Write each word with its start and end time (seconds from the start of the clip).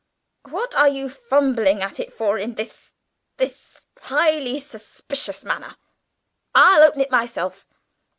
"What 0.49 0.73
are 0.73 0.87
you 0.89 1.09
fumbling 1.09 1.83
at 1.83 1.99
it 1.99 2.11
for 2.11 2.39
in 2.39 2.55
this 2.55 2.93
this 3.37 3.85
highly 4.01 4.59
suspicious 4.59 5.45
manner? 5.45 5.75
I'll 6.55 6.81
open 6.81 7.01
it 7.01 7.11
myself." 7.11 7.67